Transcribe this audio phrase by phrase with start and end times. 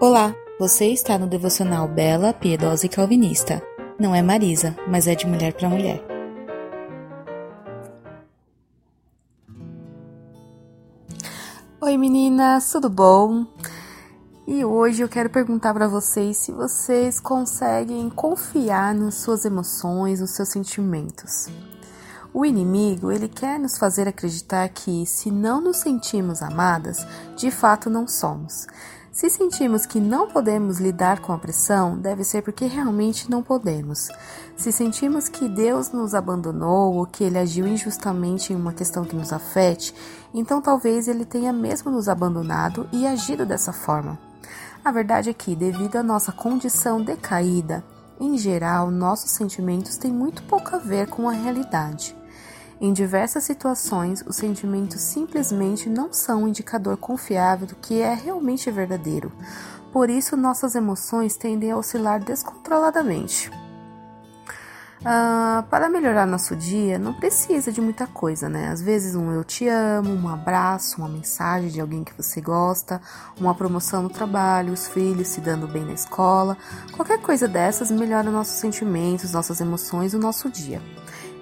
[0.00, 3.60] Olá, você está no devocional Bela, Piedosa e Calvinista.
[3.98, 6.00] Não é Marisa, mas é de mulher para mulher.
[11.80, 13.44] Oi meninas, tudo bom?
[14.46, 20.30] E hoje eu quero perguntar para vocês se vocês conseguem confiar nas suas emoções, nos
[20.30, 21.48] seus sentimentos.
[22.32, 27.04] O inimigo, ele quer nos fazer acreditar que se não nos sentimos amadas,
[27.34, 28.68] de fato não somos.
[29.18, 34.06] Se sentimos que não podemos lidar com a pressão, deve ser porque realmente não podemos.
[34.56, 39.16] Se sentimos que Deus nos abandonou ou que ele agiu injustamente em uma questão que
[39.16, 39.92] nos afete,
[40.32, 44.16] então talvez ele tenha mesmo nos abandonado e agido dessa forma.
[44.84, 47.82] A verdade é que, devido à nossa condição decaída,
[48.20, 52.16] em geral, nossos sentimentos têm muito pouco a ver com a realidade.
[52.80, 58.70] Em diversas situações, os sentimentos simplesmente não são um indicador confiável do que é realmente
[58.70, 59.32] verdadeiro.
[59.92, 63.50] Por isso, nossas emoções tendem a oscilar descontroladamente.
[65.04, 68.68] Ah, para melhorar nosso dia, não precisa de muita coisa, né?
[68.68, 73.00] Às vezes, um eu te amo, um abraço, uma mensagem de alguém que você gosta,
[73.40, 76.56] uma promoção no trabalho, os filhos se dando bem na escola.
[76.92, 80.82] Qualquer coisa dessas melhora nossos sentimentos, nossas emoções, o nosso dia.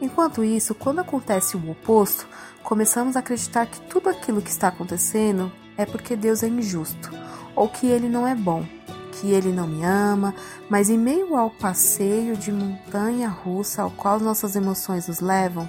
[0.01, 2.27] Enquanto isso, quando acontece o oposto,
[2.63, 7.11] começamos a acreditar que tudo aquilo que está acontecendo é porque Deus é injusto
[7.55, 8.67] ou que ele não é bom,
[9.13, 10.35] que ele não me ama,
[10.69, 15.69] mas em meio ao passeio de montanha russa ao qual nossas emoções nos levam,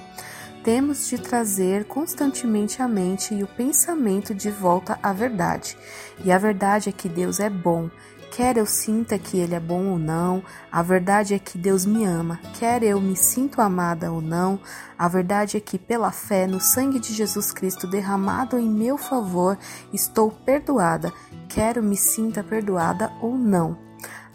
[0.63, 5.77] temos de trazer constantemente a mente e o pensamento de volta à verdade.
[6.25, 7.89] E a verdade é que Deus é bom
[8.31, 12.05] Quer eu sinta que Ele é bom ou não, a verdade é que Deus me
[12.05, 12.39] ama.
[12.59, 14.59] Quer eu me sinto amada ou não,
[14.97, 19.57] a verdade é que, pela fé no sangue de Jesus Cristo derramado em meu favor,
[19.91, 21.11] estou perdoada.
[21.49, 23.77] Quero me sinta perdoada ou não.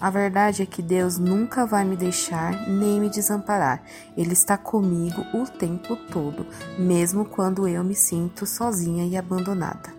[0.01, 3.85] A verdade é que Deus nunca vai me deixar nem me desamparar.
[4.17, 6.45] Ele está comigo o tempo todo,
[6.77, 9.95] mesmo quando eu me sinto sozinha e abandonada.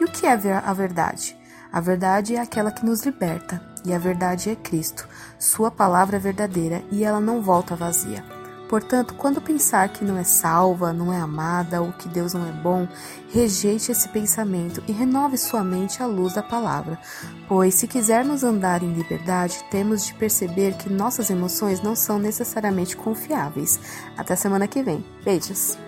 [0.00, 1.38] E o que é a verdade?
[1.72, 5.08] A verdade é aquela que nos liberta, e a verdade é Cristo.
[5.38, 8.24] Sua palavra é verdadeira e ela não volta vazia.
[8.68, 12.50] Portanto, quando pensar que não é salva, não é amada ou que Deus não é
[12.50, 12.88] bom,
[13.30, 16.98] rejeite esse pensamento e renove sua mente à luz da palavra.
[17.46, 22.96] Pois, se quisermos andar em liberdade, temos de perceber que nossas emoções não são necessariamente
[22.96, 23.78] confiáveis.
[24.16, 25.04] Até semana que vem.
[25.24, 25.85] Beijos!